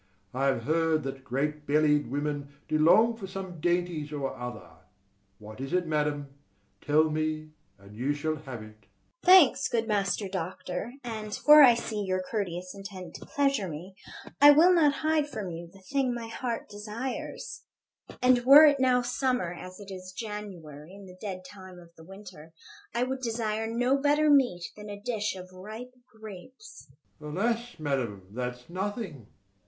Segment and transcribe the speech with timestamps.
[0.33, 4.67] I have heard that great bellied women do long for some dainties or other:
[5.37, 6.33] what is it, madam?
[6.83, 8.79] tell me, and you shall have it.
[8.81, 8.87] DUCHESS.
[9.23, 13.93] Thanks, good Master Doctor: and, for I see your courteous intent to pleasure me,
[14.41, 17.65] I will not hide from you the thing my heart desires;
[18.23, 22.03] and, were it now summer, as it is January and the dead time of the
[22.03, 22.53] winter,
[22.95, 26.91] I would desire no better meat than a dish of ripe grapes.
[27.19, 27.21] FAUSTUS.
[27.21, 29.27] Alas, madam, that's nothing!